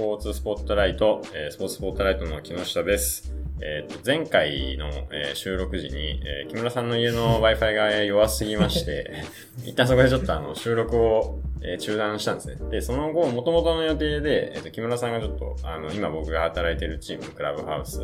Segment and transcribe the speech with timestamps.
[0.00, 3.34] ポーツスポットライト、えースポーツスポットライトの木下です。
[3.60, 9.24] えっ、と、前回の、えー収録時に、えー木村さんの家の Wi-Fi が弱すぎまして、
[9.62, 12.56] 一旦そこでちょっとあの、収録を、えー中断したんですね。
[12.70, 18.00] で、その後、元々の予定で、えっ、と、木村さんがちょっと、あの、今僕が働いてるチーム、クラブハウス、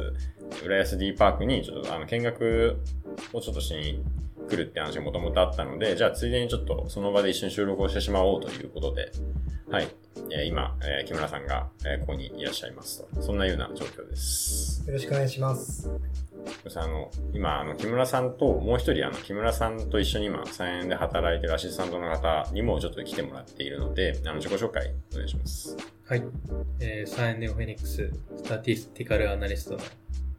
[0.67, 2.77] 浦安 D パークに、ちょっとあの、見学
[3.33, 4.05] をちょっとしに
[4.51, 9.11] 来るって話がもともとあったので、じゃあついでにちょっとその場で一緒に収録をしてしまおうということで、
[9.71, 9.89] はい。
[10.31, 13.23] えー今、えー木村さんが、えーここにいらっしゃいますと。
[13.23, 14.85] そんなような状況です。
[14.87, 15.91] よろしくお願いします。
[16.77, 25.77] あの、今、あの、木村さんと、もう一人、あの、木村さんと一緒に今、3円で働いてるアシスタントの方にもちょっと来てもらっているので、あの、自己紹介お願いします。
[26.07, 26.23] はい。
[26.81, 29.79] えー、サイエンデオフェニックス、スタティスティカルアナリストの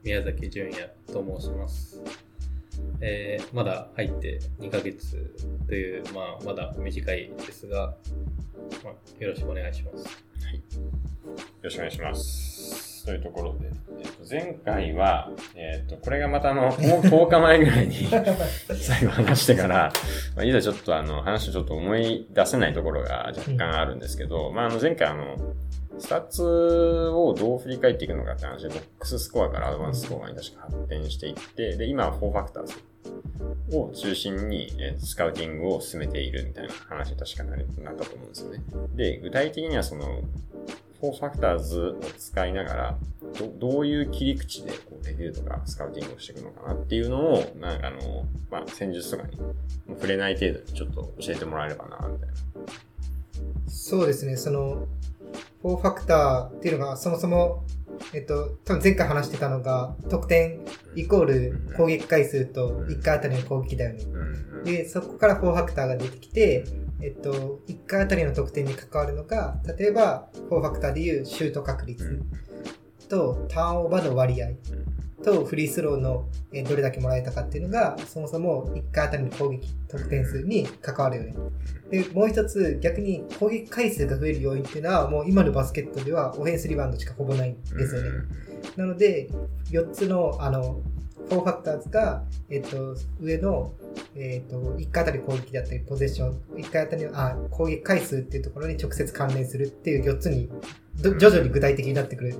[0.04, 2.02] 宮崎純也と申します。
[3.02, 5.34] えー、まだ入って2ヶ月
[5.68, 7.96] という、まあ、まだ短いですが、
[8.84, 10.06] まあ、よろしくお願いします。
[10.44, 10.56] はい。
[10.56, 10.62] よ
[11.62, 13.06] ろしくお願いします。
[13.06, 16.72] というところで、えっと、前回は、えっと、これがまたあの、もう
[17.08, 17.96] 10日前ぐらいに
[18.76, 19.94] 最後話してから、
[20.36, 25.38] まあ、いざちょっとあの、話をちょっと思い出せないところが若干あるんですけど、まあ、あの、前回あの、
[26.00, 32.76] スタッツをどう振り返っていくのかって話で、ボックススコアからアドバンススコアに確か発展していって、で、今は4 factors
[33.76, 38.64] を中心に、スカウティングを進めているみたいな話確かなりなったと思うんですよね。
[38.96, 40.22] で、具体的にはその、
[41.02, 42.98] 4ファクターズを使いながら、
[43.38, 49.38] どどういう切り口でこうレビューとかスカウティングをしていくのかなっていうのを、なんかあの、まあ、戦術とかに
[49.90, 52.36] 触れない程度にちょっと教えてもらえればな、みたいな。
[53.68, 54.88] そうですね、その、
[55.64, 57.64] 4ファクターっていうのが、そもそも、
[58.14, 60.60] えっと、多分前回話してたのが、得点
[60.96, 64.04] イコール攻撃回数と1回あたりの攻撃だよね。
[64.64, 66.66] で、そこから4ファクターが出てきて、
[67.02, 72.22] えっと、1回あたりの得点に関わるのが、例えば、4ファクターでいうシュート確率
[73.10, 74.50] と、ターンオーバーの割合
[75.24, 81.36] と、フリースローのえーどれだけもらえたかっていうのが、そもそも1回あたりの攻撃得点数に関わるよね。
[81.90, 88.10] で、もう一つ、逆に攻撃回数が増える要因っていうのは、もう今のバスケットではオフェンスリバウンドしかほぼないんですよね。
[88.76, 89.30] なので、
[89.72, 90.82] 4つの、あの、
[91.30, 93.74] 4ファクターズが、えっと、上の、
[94.16, 100.50] えっと、1回あたり攻撃だったり、ポゼッション、1回あたりの、あ、攻撃回数っていうところに直接関連するっていう4つに、
[101.02, 102.36] ど徐々に具体的になってくる。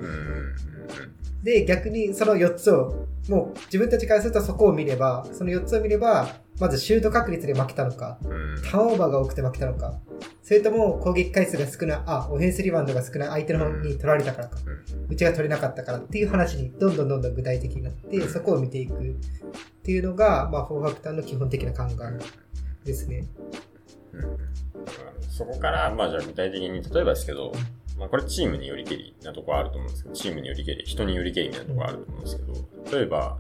[1.48, 6.28] で、逆にその4つを、もう自分たちからするとそこを見れば、その4つを見れば、
[6.60, 8.20] まずシュート確率で負けたのか、
[8.70, 9.98] ターンオーバーが多くて負けたのか、
[10.44, 14.58] それとも攻撃回数が少ない、あ、オフェンスリバウンドが少ない相手の方に取られたからか、
[15.08, 18.98] うちが取れなかったからっていう話にどんどんどんどん具体的になって、そこを見ていくっ
[19.84, 21.90] ていうのが、まあ、4ファクターの基本的な考
[22.84, 23.26] えですね。
[24.12, 24.20] うん。
[24.22, 24.38] うん。
[25.30, 27.54] そこから、まあじゃあ具体的に、例えばですけど、
[27.98, 32.44] まあこれチームによりけりなところあると思うんですけど、チームによりけり、人によりけりなところあると思うんですけ
[32.92, 33.38] ど、例えば、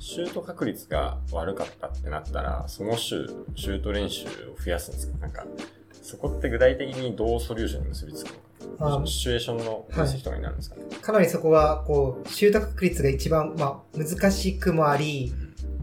[0.00, 4.28] シュート確率が悪かったってなったら、その週、シュート練習を
[4.62, 5.18] 増やすんですか？
[5.18, 5.46] なんか、
[6.02, 10.76] そこって具体的にどうソリューションに結びつくのかあシチュエーションの分析とかになるんですか？
[10.76, 15.32] ね、かなりそこは、こう、シュート確率が一番、まあ、難しくもあり、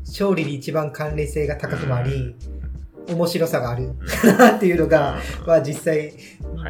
[0.06, 2.36] 勝利に一番関連性が高くもあり、
[3.10, 3.90] 面白さがある。
[4.58, 5.18] っていうのが、
[5.48, 6.14] まあ実際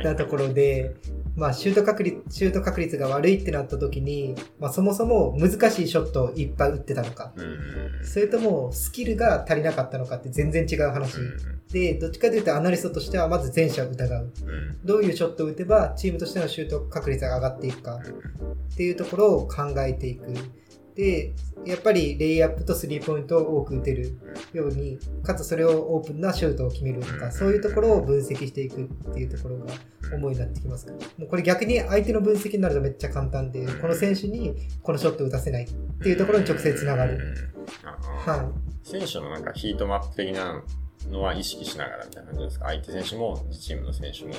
[0.04, 0.96] なところで、
[1.36, 7.34] まあシュート確率、シュート確率が悪いってなった時に、まあそもそも難しいショットをいっぱい打ってたのか、
[8.04, 11.18] それともスキルが足りなかったのかって全然違う話。
[11.72, 14.32] で、どっちかというとアナリストとしてはまず前者を疑う。
[14.84, 20.34] どういうショットを打てばチームとしてのシュート確率が上がっていくかっていうところを考えていく。
[20.96, 21.34] で、
[21.66, 24.18] やっぱりレイアップとスリーポイントを多く打てる
[24.54, 29.74] ように、かつそれをオープンなシュートを決めるとか、そういうところを分析していくっていうところが
[30.14, 30.92] 主になってきますか？
[30.92, 30.98] ら。
[31.18, 35.68] もうこれ逆に相手の分析になるとめっちゃ簡単で、この選手にこのショットを打たせないっ
[36.02, 37.20] ていうところに直接つながる。
[38.26, 38.52] は
[38.84, 40.64] 選手のなんかヒートマップ的な
[41.10, 42.66] のは意識しながらみたいな感じですか？
[42.66, 44.34] 相手選手も自チームの選手も、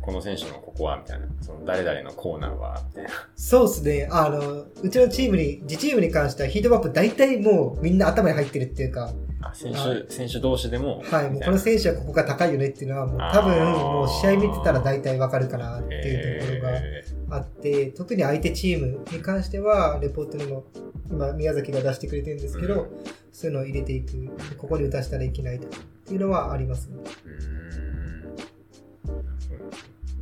[0.00, 3.10] この選手のここはみたいな、その誰々のコーナーはみたいな。
[3.10, 3.12] い。
[3.34, 4.08] そうですね。
[4.10, 9.12] あの、うちのチームに、自チームに関してはヒートマップ大体もうみんな頭に入ってるっていうか、
[9.42, 20.64] あ選は手、選手同士でも、はい、もうこの選手はここが高いよねっていうのは、もう多分もう試合見てたら大体わかるかなっていうところがえあって、特に相手チームに関しては、レポートにも
[21.10, 22.88] 今宮崎が出してくれてるんですけど、う
[23.32, 26.96] そういうのを入れていく、ここに打たせたらいけないとかっていうのはありますね。
[26.96, 27.55] ーうーん。
[27.55, 27.55] 面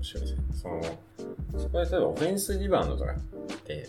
[0.05, 0.41] 白いですね。
[0.53, 0.83] その、
[1.59, 3.17] そこで例えばオフェンスリバウンドとかっ
[3.65, 3.89] て、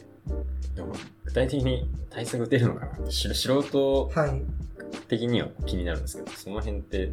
[0.76, 0.94] でも
[1.26, 4.42] 具体的に対策打てるのかなって、し素人はい。
[5.08, 7.12] 的には気になるんですけど、その辺って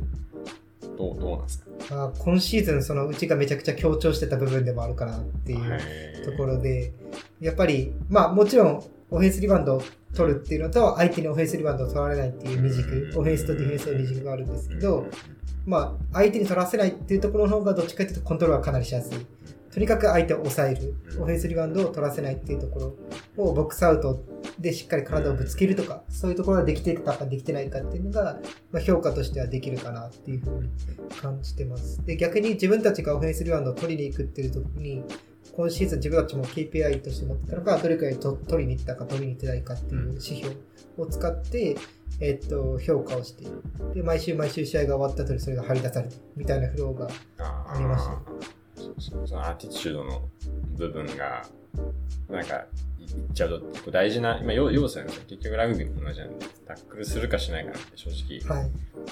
[0.96, 1.94] どうどうなんですか？
[1.94, 6.92] まあ、今シーズンそのうちがめちゃくちゃ強調してた部分でもあるかなっていうところで、
[7.40, 9.82] やっぱり、まあもちろんオフェンスリバウンドを
[10.14, 15.06] 取るっていうのと、相手にオフェンスリバウンドを取られないっていう二軸、オフェンスとディフェンスの二軸があるんですけど、
[15.66, 19.26] まあ相手に取らせないっていうところの方がどっちかというとコントロールはかなりしやすい。
[19.72, 22.94] とにかく相手を抑える、オフェンスリバウンドを取らせないっていうとこ
[23.36, 24.22] ろをボックスアウト
[24.58, 28.38] でしっかり体をぶつけるとか、そういうところができてたかできてないかっていうのが、
[28.70, 30.68] まあ、評価としてはできるかなっていうふうに
[31.22, 32.04] 感じてます。
[32.04, 35.02] で、逆に自分たちがオフェンスリバウンドを取りに行くっていう時に、
[35.54, 40.56] 今シーズン自分たちも KPI として持ってたのが、どれくらいと取りに行ったか取りに行ってないかっていう指標
[40.96, 41.76] を使って、
[42.20, 43.44] えっと、評価をして、
[43.94, 47.08] で、毎週毎週試合が終わった後にそれが張り出されるみたいなフローが
[47.38, 48.12] あありました。
[48.74, 50.28] そうそうそのアティチュードの
[50.76, 51.46] 部分が、
[52.30, 52.66] なんか、
[52.98, 55.22] いいっちゃうと結構大事な、今要要素なんですよ。
[55.28, 58.10] 結局ラグビーも同じなんで、タックルするかしないかなんて正
[58.46, 58.70] 直、はい。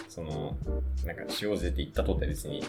[0.09, 0.57] その、
[1.05, 2.63] なんか、しようぜって言ったとって別に、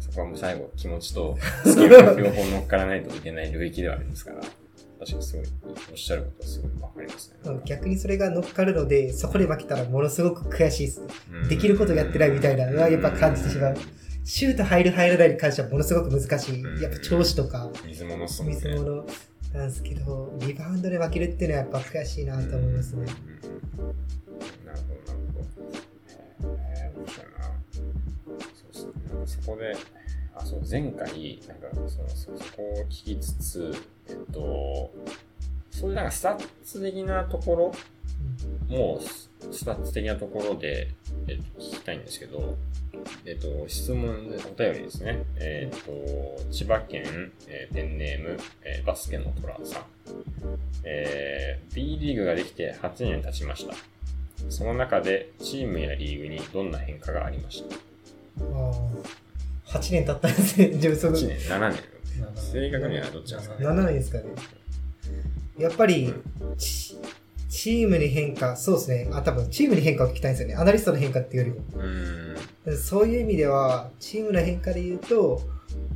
[0.00, 5.46] そこはもう最後気持ちとスキルが両方乗っからないといけない領域ではありますから、確かにすごい、
[5.90, 7.60] おっしゃることはすごいわかりますね。
[7.64, 11.02] 逆にそれが乗っかるので、そこで負けたらものすごく悔しいです。
[11.32, 13.76] うんできることやってないみたいなのはやっぱ感じてしまう。
[14.24, 16.62] シュート入る入らないに関してはものすごく難しい。
[16.82, 18.54] やっぱ調子とか、水物っすね。
[18.54, 19.06] 水物
[19.54, 23.06] なんですけど、リバウンドで負けるっていうのはやっぱ悔しいなと思いますね。
[23.78, 23.88] うん
[24.66, 25.87] なるほど、なるほど。
[29.28, 29.76] そこで、
[30.34, 33.74] あ、そう、前回、なんかそのそ、こを聞きつつ、
[34.08, 34.90] えっと、
[35.70, 40.88] そういうなんかスタッツ的なところもうスタッツ的なところで、
[41.28, 42.56] えっと、聞きたいんですけど、
[43.24, 45.22] えっと、質問、お便りですね。
[45.36, 49.82] えっと、千葉県、えーペンネーム、えーバスケのトラさん。
[50.84, 53.74] えー B リーグができて8年経ちました。
[54.50, 57.76] その中でチームやリーグにどんな変化がありました？
[59.66, 60.68] 8年経ったんですね。
[60.68, 61.98] 自分その ?8 年、7年。
[62.34, 64.24] 正確にはどっちなんですかね7年ですかね。
[65.58, 66.14] やっぱり、
[66.56, 66.96] チ
[67.48, 69.08] チームに変化、そうですね。
[69.12, 70.54] あ、多分チームに変化を聞きたいんですよね。
[70.54, 71.82] アナリストの変化っていうよりも。
[71.82, 72.78] うーん。
[72.78, 75.40] そういう意味では、チームの変化で言うと、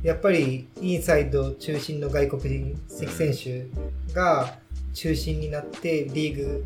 [0.03, 4.57] やっぱりインサイド中心の外国人籍選手が
[4.93, 6.65] 中心になってリーグ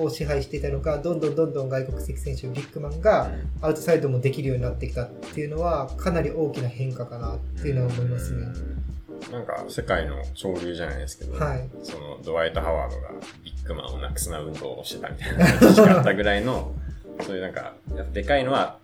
[0.00, 3.30] を支配していたのが、どんどんどんどん外国籍選手、ビッグマンが
[3.60, 8.46] アウトサイドもできるようになってきたっていうのは、かなり大きな変化かなっていうのは思いますね。
[9.32, 11.68] なんか世界の潮流じゃないですけど、はい。
[11.82, 13.10] そのドワイト・ハワードが
[13.44, 16.74] ビッグマンをなくすな運動をしてたみたいな話があったぐらいの、
[17.22, 17.74] そういうなんか、
[18.12, 18.78] でかいのは、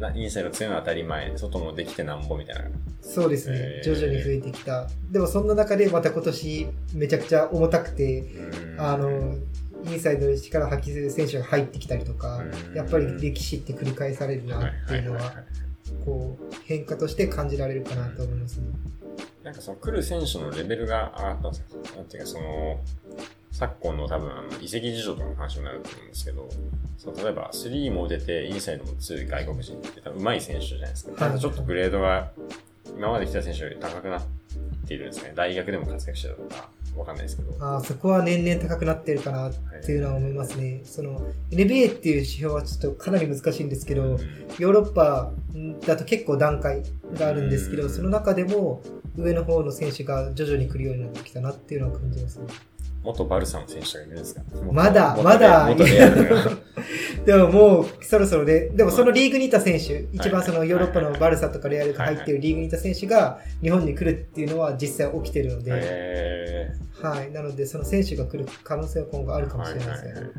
[0.00, 2.62] なインサイド強いのは当たり前、外もできてなんぼみたいな。
[3.02, 3.82] そうですねえ。
[3.84, 4.88] ー徐々に増えてきた。
[5.10, 9.36] でもそんな中でまた今年めちゃくちゃ重たくて、うんあの、
[9.84, 15.34] インサイドで力を発揮する選手が入ってきたりとかう、んやっぱり歴史って繰り返されるなっていうのは、
[16.04, 18.66] こう、変化として感じられるかなと思いますね。
[19.42, 21.96] なんかその来る選手のレベルが上がったんですよ。
[21.96, 22.80] なんていうかその、
[23.50, 26.48] 昨今の多分あの移籍事情とかの話になると思うんですけど、
[26.96, 31.10] その例えば3も出てインサイドも強い外国人って多分上手い選手じゃないですか。
[31.10, 32.30] はいただちょっとグレードが
[32.96, 34.22] 今まで来た選手より高くなっ
[34.86, 35.32] ているんですね。
[35.34, 37.54] 大学でも活躍してたとか、わかんないですけど。
[37.60, 39.52] あーそこは年々高くなってるかなっ
[39.84, 40.82] ていうのは思いますね。
[40.84, 45.32] その NBA っていう指標はちょっとかなり難しいんですけど、ヨーロッパ
[45.86, 46.82] だと結構段階
[47.18, 48.82] があるんですけど、うんその中でも
[49.16, 52.46] 上の方の選手が徐々に来るようになってきたなっていうのは感じますね。
[53.02, 54.42] 元バルサの選手がいるんですか？
[54.70, 56.50] まだ元まだ元レアルが
[57.24, 67.32] でももうそろそろで、でもそのリーグにいた選手、一番そのはいヨーロッパのバルサとかレアルが入っているリーグにいた選手が日本に来るっていうのは実際起きてるので、えはい。
[67.32, 70.30] なのでその選手が来る可能性は今後あるーかもしれないですね。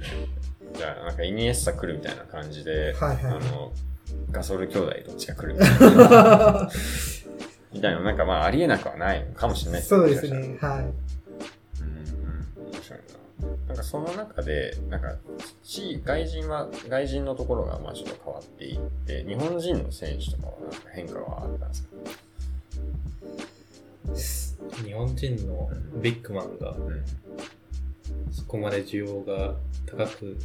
[0.76, 3.72] じゃあ、なんかイニエスタ来るみたいな感じで、はいはいはいあの、
[4.32, 6.70] ガソル兄弟どっちが来るみたいな。
[7.74, 10.84] みたいな、なんかまあありえなくはないのかもしれないそうですもしかしたらね。
[10.84, 10.94] はい。
[13.44, 13.68] な。
[13.68, 15.16] なんかその中で、なんか、
[15.64, 21.76] ち外人は、外人のところがまあちょっと変わっていって、日本人の選手とかはなんか変化はあったんで
[24.16, 24.78] すか？
[24.86, 25.70] 日本人の
[26.02, 27.04] ビッグマンがうん。
[28.32, 30.38] そこまで需要が高く、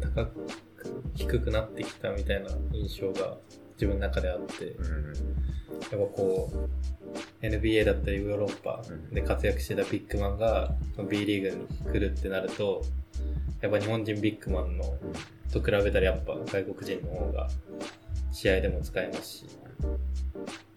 [0.00, 0.32] 高く、
[1.14, 3.36] 低くなってきたみたいな印象が
[3.74, 5.04] 自分の中であって、うん。
[5.04, 10.74] やっぱこう、NBA だったりヨーロッパで活躍してたビッグマンが
[11.08, 12.82] B リーグに来るってなると、
[13.60, 14.84] やっぱ日本人ビッグマンの
[15.52, 17.48] と比べたらやっぱ外国人の方が
[18.32, 19.46] 試合でも使えますし、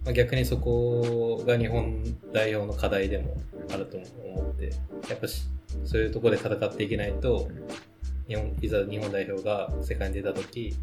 [0.06, 3.36] まあ、逆にそこが日本代表の課題でも
[3.72, 4.72] あると思って、
[5.10, 5.44] やっぱし
[5.86, 7.50] そういうところで戦っていけないと、
[8.28, 10.76] 日本いざ日本代表が世界に出た時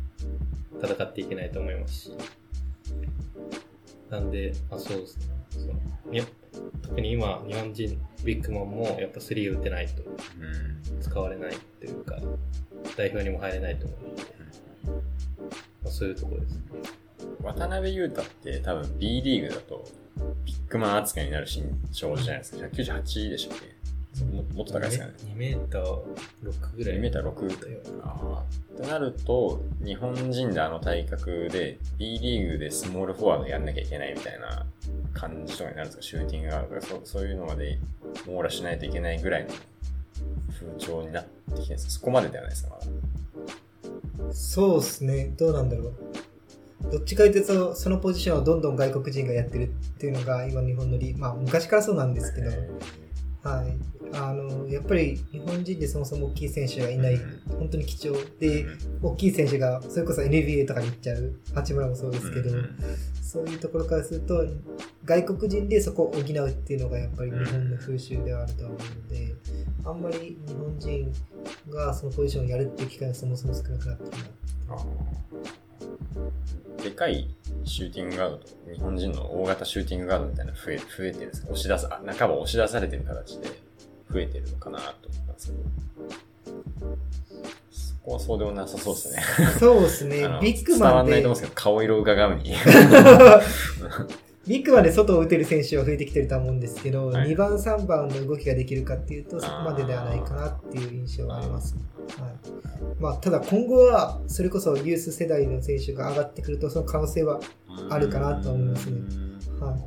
[0.83, 2.12] 戦っていけないと思いますし
[4.11, 5.25] なんで、まあ、そうですね。
[5.50, 6.25] そや
[6.83, 11.00] 特に今、日本人ビッグマンもやっぱスリー打ってないとうん。
[11.00, 12.19] 使われないというか、
[12.97, 14.23] 代表にも入れないと思うので、
[15.83, 16.62] まあ、そういうところですね。
[17.43, 19.85] 渡辺裕太って多分 B リーグだと
[20.45, 21.62] ビッグマン扱いになる身
[21.93, 22.66] 長じゃないですか。
[22.66, 23.74] 198でしたっけ？
[24.54, 25.12] ももっと高いですかね。
[25.34, 26.96] 2メーター6ぐらい。
[26.96, 27.80] 2メーター6だよ。
[28.02, 28.82] ああ。
[28.82, 34.64] となると、日本人であの体格で B リーグでスモールフォワードやんなきゃいけないみたいな
[35.12, 36.02] 感じとかになるんですか？
[36.02, 37.78] シューティングガードとかそうそういうのまで
[38.26, 39.50] 網羅しないといけないぐらいの
[40.52, 41.90] 風潮になってきてるんですか？
[41.92, 42.78] そこまでではないですかま
[44.26, 44.32] だ。
[44.32, 45.32] そうですね。
[45.37, 45.94] どうなんだろう。
[46.92, 49.66] どっちかというと、そのポジションをどんどん外国人がやってるっ
[49.99, 52.50] ていうのが今日本のリまあ昔からそうなんですけど、
[53.44, 53.76] はい。
[54.16, 57.20] あの、やっぱり日本人でそもそも大きい選手がいない、
[57.58, 58.16] 本当に貴重。
[58.40, 58.66] で、
[59.02, 62.56] 大きい選手がそれこそ NBA とかに行っちゃう、八村もそうですけど、うん。
[62.56, 62.68] うん
[63.34, 64.46] そういうところからすると、
[65.04, 69.34] 外国人でそこを補うっていうのがやっぱり日本の風習ではあるとは思うので、
[69.84, 71.12] あんまり日本人
[71.68, 74.22] がそのポジションをやるっていう機会がそもそも少なくなってる
[74.68, 74.74] な。
[74.76, 75.63] あー
[76.83, 77.28] でかい
[77.64, 83.49] シューティングガードと日本人の大型シューティングガードみたいなの増え増えてるんですか押し出す、あ、半ば押し出されてる形で
[84.11, 85.59] 増えてるのかなと思ったんですけど、
[87.71, 89.23] そこはそうでもなさそうですね。
[89.59, 92.54] そうですねビッグ伝マンでわんないと思うん、ですけど、顔色を伺うに。
[94.46, 97.30] ビッグマンで外を打てる選手は増えてきてるとは思うんですけど、はい。
[97.30, 101.74] 2番、3番の動きができるかっていうと、そこまでではないかなっていう印象はあります。
[102.18, 102.32] はい。
[103.00, 107.40] まあ、ただ今後は、それこそユース世代の選手が上がってくると、その可能性は、
[107.90, 108.98] あるかなと思いますね。
[108.98, 109.66] うん。
[109.66, 109.80] はい。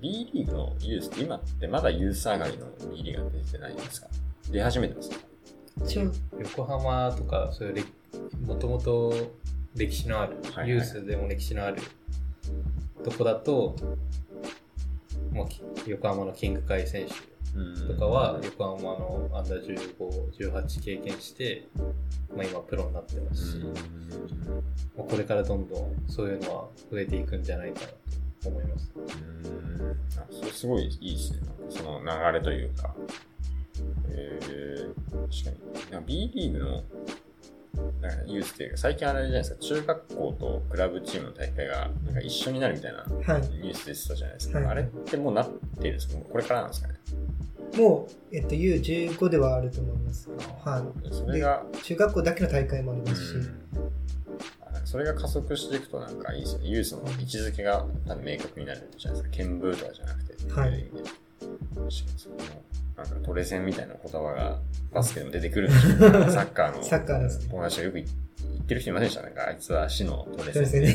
[0.00, 4.08] B リーグのユースって今ってまだユース上がりの B リーグが出てないんですか？
[4.50, 5.10] 出始めてます
[6.38, 7.84] 横浜とか、そういう
[8.46, 9.12] もともと
[9.74, 10.68] 歴史のある、はいはい。
[10.70, 11.82] ユースでも歴史のある
[13.04, 13.76] とこだと、
[15.32, 21.68] もうき横浜のキングカイ選手とかは横浜のアンダー15、18経験して、
[22.34, 23.58] まあ、今プロになってますし、
[24.96, 27.86] まあこれからどんどんそういうのは増えていくんじゃないかな
[28.42, 28.92] と思います。
[28.96, 29.04] うん
[30.16, 31.40] あそれすごいいいですね。
[31.68, 32.94] その流れというか。
[34.16, 34.94] えー、
[35.44, 35.56] 確
[35.90, 36.06] かに。
[36.06, 36.82] B リーグの
[38.08, 43.04] なんかユースっていうか、最近あれじゃないですか、中学校とクラブチームの大会がなんか一緒になるみたいなは
[43.38, 43.42] い。
[43.42, 44.58] ニュースでしたじゃないですか。
[44.58, 46.14] はいあれってもうなってるんですか？
[46.18, 46.94] もうこれからなんですかね？
[47.76, 50.28] もう、えっと、U15 ではあると思います。
[50.64, 51.76] はそれが、い。
[51.82, 53.48] 中学校だけの大会もありますし、
[54.84, 56.68] それが加速していくとなんかいいですよね。
[56.68, 57.84] ユースの位置づけが
[58.22, 59.36] 明確になるじゃないですか。
[59.36, 60.52] 剣舞とかじゃなくて。
[60.52, 60.88] はい。
[61.40, 62.36] 確かにその、
[63.04, 64.58] なんかトレセンみたいな言葉が
[64.92, 66.82] バスケでも出てくるんでしょうね サッカーの。
[66.82, 68.08] サッカーですね友達がよく言っ
[68.66, 70.84] てる人いませんでしたなんかあいつは足のトレセン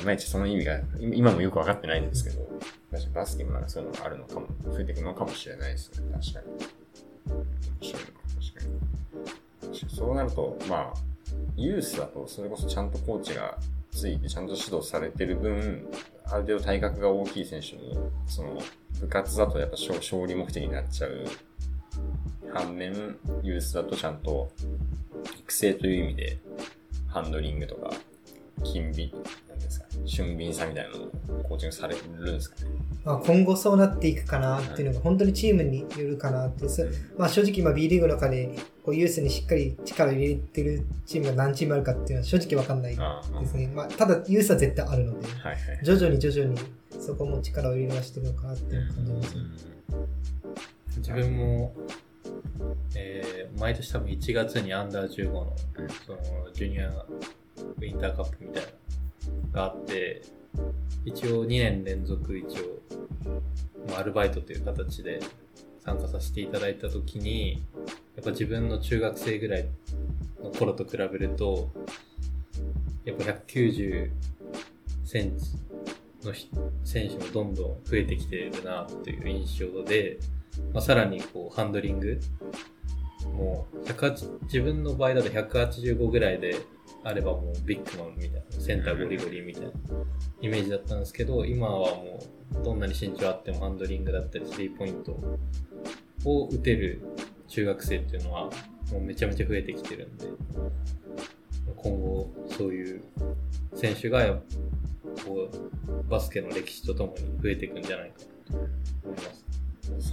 [0.00, 2.40] いまいちその意味が今今もよくわかってないんですけど、
[2.90, 6.12] 確かにバスケもなんかそういうのがあるのかも、増えていくのかもしれないですね。
[6.12, 6.74] 確かに。
[8.54, 8.60] か
[9.68, 10.94] にそうなると、まあ、
[11.56, 13.58] ユースだとそれこそちゃんとコーチが
[13.92, 15.86] ついてちゃんと指導されてる分、
[16.24, 18.58] ある程度体格が大きい選手も、その
[19.00, 21.26] 部活だとやっぱ勝勝利目的になっちゃう。
[22.52, 24.52] 反面、ユースだとちゃんと
[25.40, 26.38] 育成という意味で、
[27.08, 27.90] ハンドリングとか、
[28.62, 29.10] 勤敏、
[29.48, 31.10] なんですかね、俊敏さみたいなのを
[31.42, 32.70] コーチングされるんですかね。
[33.04, 36.82] まあ今後そうなっていくかなっていうのが本当にチームによるかなって、そ
[37.18, 43.70] まあ、正直今 B リーグの中でこうユースにしっかり力を入れてるチームが何チームあるかっていうのは正直わかんないああですね。
[43.74, 45.58] まあ、ただユースは絶対あるので、はいはい。
[45.82, 46.58] 徐々に徐々に
[47.04, 49.42] そこも力を入れ出してるのかなっていう感じますね。
[50.96, 51.74] 自分も、
[52.94, 56.18] えー毎年多分1月にアンダー15のうんその
[56.52, 58.68] ジュニアウィンターカップみたいな
[59.46, 60.22] のがあって、
[61.04, 62.82] 一応2年連続一応、
[63.88, 65.20] まあ、アルバイトという形で
[65.84, 67.62] 参加させていただいたときに、
[68.16, 69.66] やっぱ自分の中学生ぐらい
[70.42, 71.72] の頃と比べると、
[73.04, 74.10] やっぱ190
[75.04, 75.46] センチ
[76.24, 76.34] の
[76.84, 80.18] 選手もどんどん増えてきてるなという印象で、
[80.72, 82.20] まあ、さらにこうハンドリング
[83.32, 86.56] もう自分の場合だと185ぐらいで
[87.02, 89.70] あればもうビッグマンみたいなセンターゴリゴリみたいな
[90.40, 92.20] イメージだったんですけど今はも
[92.60, 95.18] うどんなに身長あってもハンドリングだったりスリーポイント
[96.24, 97.02] を打てる
[97.48, 98.50] 中学生っていうのは
[98.90, 100.26] もうめちゃめちゃ増えてきてるんで
[101.76, 103.02] 今後そういう
[103.74, 104.38] 選手が
[105.24, 108.18] こうバスケの歴史とともに増えていくんじゃないか
[108.50, 108.66] なと
[109.04, 109.44] 思います。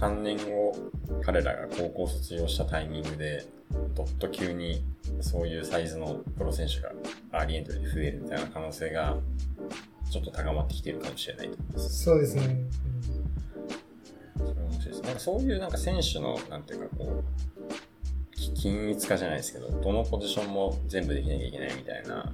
[0.00, 0.76] 3年後、
[1.22, 3.44] 彼らが高校卒業したタイミングで、
[3.94, 4.84] どっと急に
[5.20, 6.92] そういうサイズのプロ選手が
[7.32, 9.16] アーリーエントで増えるみたいな可能性が
[10.10, 12.02] ちょっと高まってきているかもしれないと思います。
[12.04, 12.56] そうですね。
[14.36, 15.02] それは面白いです。
[15.02, 17.51] なんかそういうなんか選手の、なんていうかこう、き
[18.62, 22.32] 均一化じゃないですけど、どのポジションも全部できなきゃいけないみたいな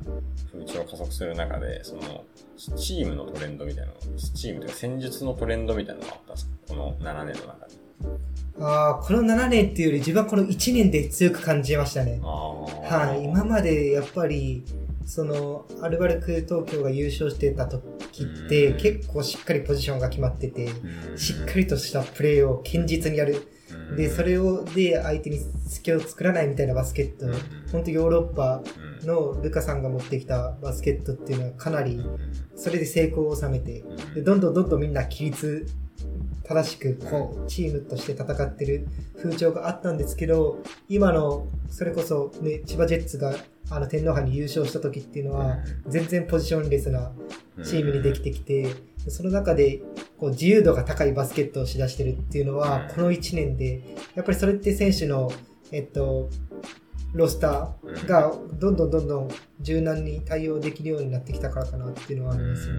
[0.53, 2.25] 風潮を加速する中で、その、
[2.77, 3.95] チームのトレンドみたいなの、
[4.35, 6.53] チームというか戦術のトレンドみたいなのがあったんですか？
[6.69, 7.75] この7年の中で。
[8.59, 12.21] うん、ああ、この7年っていうより自分はこの1年で強く感じましたね。
[12.23, 14.65] あはい、今までやっぱり、
[15.07, 17.79] その、アルバルク東京が優勝してた時
[18.25, 23.49] って、うん結構しっかりポジションが決まってて、うんしっかりとしたプレーを堅実にやる。
[23.97, 27.33] で、それを、で、相手に隙を作らないみたいなバスケットうん、
[27.73, 28.63] 本当ヨーロッパ
[29.03, 29.07] うん。
[29.07, 32.19] のルカさんが持ってきたバスケットっていうのはかなりうん、
[32.57, 35.67] それで成功を収めて、でどんどんどんどんみんな規律
[36.49, 38.89] 正しくこうチームとして戦ってる
[39.23, 43.35] 風潮があったんですけど今のそれこそ、ね、千葉ジェッツが
[43.71, 47.13] あの天皇杯に優勝した時っていうのは全然ポジションレスな
[47.63, 48.75] チームにできてきて
[49.09, 49.83] その中で
[50.19, 52.95] こう自由度が高いバスケットをしだしてるっていうのはうん。
[52.95, 53.83] この1年で
[54.15, 55.31] やっぱりそれって選手の
[55.71, 56.29] えっと
[57.13, 59.29] ロスターがどんどんどんどん
[59.61, 62.75] 柔軟に対応できるようになってきたからかなっていうのはありますね。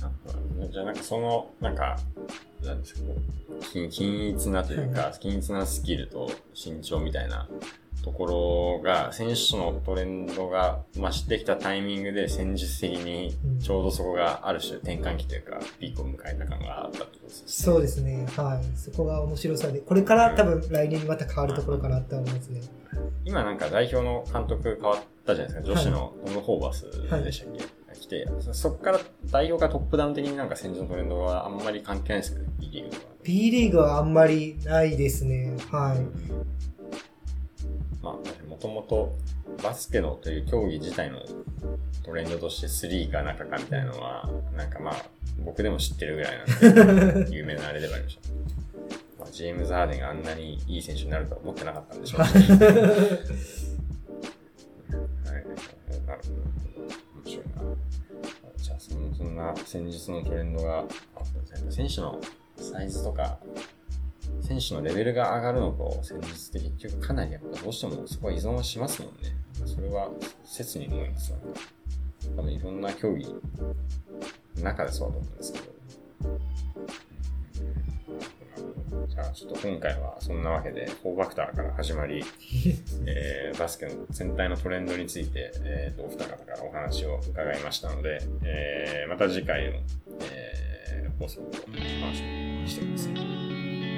[0.00, 1.98] なるほどねじゃあなんかその、なんか、
[2.64, 3.00] なんですか、
[3.90, 7.48] 均一なというか、均一なスキルと身長みたいな
[8.02, 17.44] ところが、選手のトレンドが増してきたタイミングで戦術的にちょうどそこがある種転換期というか、ピークを迎えた感があったってことですね。
[17.46, 18.26] そうですね。
[18.36, 18.78] はい。
[18.78, 22.60] そこが面白さで、これから多分来年にまた変わるところかなって思いますね。
[23.24, 25.72] 今なんか代表の監督変わったじゃないですか。
[25.74, 26.84] 女子のトム・ホーバス
[27.22, 29.00] でしたっけ、来て、そそこから
[29.30, 33.06] 代表がトップダウン的になんか戦術のトレンドはあんまり関係ないですけどね、B リーグとか。
[33.22, 35.56] B リーグはあんまりないですね。
[35.70, 35.98] はい。
[38.08, 39.14] まあ、もともと
[39.62, 41.20] バスケのという競技自体の
[42.04, 44.94] トレンドとして3か中かみたいなのは、なんかまあ、
[45.44, 48.28] 僕でも知ってるぐらいなんで、 有名なあれではありました。
[49.20, 52.34] まあ、ジェームズ・ハーデンがあんなにいい選手になるとは思ってなかったんでしょうし。
[52.34, 52.56] はい、な
[55.34, 56.38] るほど。
[57.14, 57.62] 面白いな。
[58.56, 61.88] じゃあそんな戦術のトレンドがあったんですね。
[61.88, 62.20] 選手の
[62.56, 63.38] サイズとか、
[64.48, 69.36] 選手のレベルが上がるのと戦術って結局かなりやっぱどうしてもそこは依存はしますもんね。
[69.66, 70.08] それは
[70.42, 71.38] 切に思いますよ。
[72.34, 73.40] 多分いろんな競技の
[74.62, 75.64] 中でそうだと思うんですけど。
[79.06, 82.24] じゃあちょっと今回はそんなわけで4ファクターから始まり、
[83.04, 89.78] えーバスケの全体のトレンドについて、えー、とお二方からお話を伺いましたので、えーまた次回の、
[90.32, 93.47] えー放送を楽しみにしてください。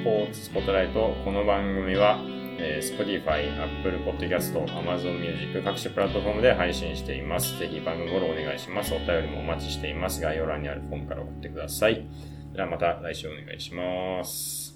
[0.01, 2.19] スポーツスポットライト、この番組は、
[2.59, 7.59] えー Spotify、Apple Podcast、Amazon Music 各種プラットフォームで配信しています。
[7.59, 8.95] ぜひ番組フォローお願いします。
[8.95, 10.23] お便りもお待ちしています。
[10.23, 12.07] 概要欄にあるフォームから送ってください。
[12.55, 14.70] ではまた来週お願いします。